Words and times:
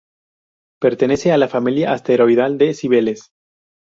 Pertenece 0.81 1.31
a 1.31 1.37
la 1.37 1.47
familia 1.47 1.91
asteroidal 1.93 2.57
de 2.57 2.73
Cibeles. 2.73 3.29